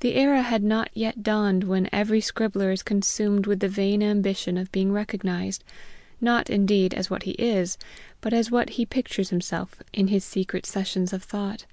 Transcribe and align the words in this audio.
The 0.00 0.12
era 0.14 0.42
had 0.42 0.62
not 0.62 0.90
yet 0.92 1.22
dawned 1.22 1.64
when 1.64 1.88
every 1.90 2.20
scribbler 2.20 2.70
is 2.70 2.82
consumed 2.82 3.46
with 3.46 3.60
the 3.60 3.66
vain 3.68 4.02
ambition 4.02 4.58
of 4.58 4.70
being 4.72 4.92
recognized, 4.92 5.64
not, 6.20 6.50
indeed, 6.50 6.92
as 6.92 7.08
what 7.08 7.22
he 7.22 7.30
is, 7.30 7.78
but 8.20 8.34
as 8.34 8.50
what 8.50 8.68
he 8.76 8.84
pictures 8.84 9.30
himself 9.30 9.82
in 9.90 10.08
his 10.08 10.22
secret 10.22 10.66
sessions 10.66 11.14
of 11.14 11.22
thought. 11.22 11.64